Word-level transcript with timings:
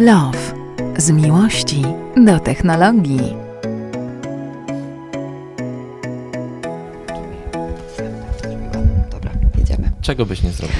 Love. 0.00 0.54
Z 0.98 1.10
miłości 1.10 1.82
do 2.16 2.38
technologii. 2.40 3.36
Dobra, 9.10 9.30
jedziemy. 9.58 9.90
Czego 10.02 10.26
byś 10.26 10.42
nie 10.42 10.50
zrobił? 10.52 10.76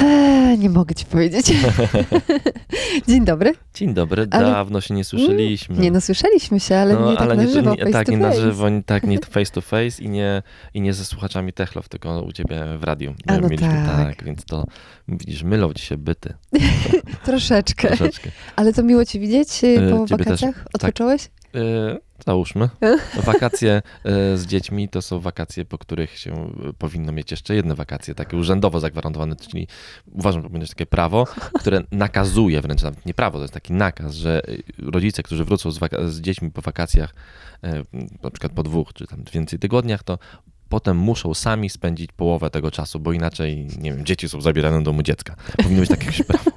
Eee, 0.00 0.58
nie 0.58 0.70
mogę 0.70 0.94
ci 0.94 1.04
powiedzieć. 1.06 1.46
Dzień 3.08 3.24
dobry. 3.24 3.52
Dzień 3.74 3.94
dobry, 3.94 4.26
Ale- 4.30 4.46
dawno 4.46 4.80
się 4.80 4.94
nie 4.94 5.04
słyszeliśmy. 5.04 5.76
Nie 5.76 5.90
no, 5.90 6.00
słyszeliśmy 6.00 6.60
się, 6.60 6.76
ale 6.76 6.94
No, 6.94 7.10
nie 7.10 7.16
tak 7.16 7.22
ale 7.26 7.36
na 7.36 7.42
nie, 7.42 7.48
żywo, 7.48 7.70
nie, 7.70 7.76
face 7.76 7.92
tak, 7.92 8.06
to 8.06 8.12
nie 8.12 8.18
na 8.18 8.28
face. 8.28 8.40
żywo, 8.40 8.68
nie, 8.68 8.82
tak, 8.82 9.04
nie 9.04 9.18
face 9.30 9.52
to 9.52 9.60
face 9.60 10.02
i 10.02 10.08
nie, 10.08 10.42
i 10.74 10.80
nie 10.80 10.92
ze 10.94 11.04
słuchaczami 11.04 11.52
Techlow, 11.52 11.88
tylko 11.88 12.22
u 12.22 12.32
ciebie 12.32 12.64
w 12.78 12.84
radiu. 12.84 13.14
A, 13.26 13.32
no 13.38 13.48
Mieliśmy, 13.48 13.84
tak. 13.86 14.24
więc 14.24 14.44
to 14.44 14.64
widzisz, 15.08 15.42
mylą 15.42 15.72
ci 15.74 15.86
się 15.86 15.96
byty 15.96 16.34
Troszeczkę. 17.24 17.88
troszeczkę. 17.88 18.30
Ale 18.56 18.72
to 18.72 18.82
miło 18.82 19.04
ci 19.04 19.20
widzieć 19.20 19.64
y, 19.64 19.90
po 19.90 20.06
ciebie 20.08 20.24
też. 20.24 20.40
wakacjach? 20.40 20.66
Odpocząłeś? 20.74 21.30
E, 21.54 21.58
załóżmy. 22.26 22.68
Wakacje 23.24 23.82
e, 24.04 24.36
z 24.36 24.46
dziećmi 24.46 24.88
to 24.88 25.02
są 25.02 25.20
wakacje, 25.20 25.64
po 25.64 25.78
których 25.78 26.18
się 26.18 26.32
e, 26.68 26.72
powinno 26.72 27.12
mieć 27.12 27.30
jeszcze 27.30 27.54
jedne 27.54 27.74
wakacje, 27.74 28.14
takie 28.14 28.36
urzędowo 28.36 28.80
zagwarantowane, 28.80 29.36
czyli 29.36 29.68
uważam, 30.12 30.42
że 30.42 30.48
powinno 30.48 30.60
być 30.60 30.70
takie 30.70 30.86
prawo, 30.86 31.26
które 31.54 31.82
nakazuje 31.92 32.60
wręcz, 32.60 32.82
nawet 32.82 33.06
nie 33.06 33.14
prawo, 33.14 33.38
to 33.38 33.44
jest 33.44 33.54
taki 33.54 33.72
nakaz, 33.72 34.14
że 34.14 34.42
e, 34.48 34.56
rodzice, 34.90 35.22
którzy 35.22 35.44
wrócą 35.44 35.70
z, 35.70 35.78
z 36.06 36.20
dziećmi 36.20 36.50
po 36.50 36.62
wakacjach, 36.62 37.14
na 38.22 38.30
przykład 38.30 38.52
po 38.52 38.62
dwóch 38.62 38.92
czy 38.92 39.06
tam 39.06 39.24
więcej 39.32 39.58
tygodniach, 39.58 40.02
to 40.02 40.18
potem 40.68 40.96
muszą 40.96 41.34
sami 41.34 41.70
spędzić 41.70 42.12
połowę 42.12 42.50
tego 42.50 42.70
czasu, 42.70 43.00
bo 43.00 43.12
inaczej, 43.12 43.68
nie 43.78 43.92
wiem, 43.92 44.06
dzieci 44.06 44.28
są 44.28 44.40
zabierane 44.40 44.78
do 44.78 44.84
domu 44.84 45.02
dziecka. 45.02 45.36
Powinno 45.56 45.80
być 45.80 45.90
takie 45.90 46.04
jakieś 46.04 46.22
prawo. 46.22 46.50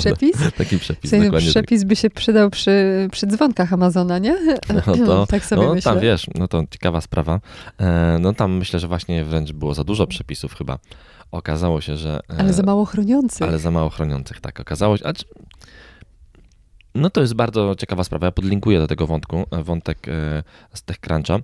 Przepis? 0.04 0.36
Taki 0.56 0.78
przepis, 0.78 1.10
sensie 1.10 1.24
dokładnie. 1.24 1.52
tak. 1.52 1.64
przepis 1.64 1.84
by 1.84 1.96
się 1.96 2.10
przydał 2.10 2.50
przy, 2.50 3.08
przy 3.12 3.26
dzwonkach 3.26 3.72
Amazona, 3.72 4.18
nie? 4.18 4.36
No 4.74 5.06
to, 5.06 5.26
tak 5.30 5.44
sobie 5.44 5.62
no 5.62 5.74
myślę. 5.74 5.92
tam 5.92 6.00
wiesz, 6.00 6.26
no 6.34 6.48
to 6.48 6.64
ciekawa 6.70 7.00
sprawa. 7.00 7.40
E, 7.80 8.18
no 8.20 8.32
tam 8.32 8.52
myślę, 8.56 8.80
że 8.80 8.88
właśnie 8.88 9.24
wręcz 9.24 9.52
było 9.52 9.74
za 9.74 9.84
dużo 9.84 10.06
przepisów 10.06 10.54
chyba. 10.54 10.78
Okazało 11.32 11.80
się, 11.80 11.96
że... 11.96 12.20
e, 12.30 12.40
Ale 12.40 12.52
za 12.52 12.62
mało 12.62 12.84
chroniący. 12.84 13.44
ale 13.44 13.58
za 13.58 13.70
mało 13.70 13.90
chroniących, 13.90 14.40
tak. 14.40 14.60
Okazało 14.60 14.96
się... 14.96 15.04
No 16.94 17.10
to 17.10 17.20
jest 17.20 17.34
bardzo 17.34 17.74
ciekawa 17.74 18.04
sprawa. 18.04 18.26
Ja 18.26 18.32
podlinkuję 18.32 18.78
do 18.78 18.86
tego 18.86 19.06
wątku, 19.06 19.44
e, 19.50 19.62
wątek 19.62 19.98
z 20.74 20.82
TechCruncha. 20.82 21.34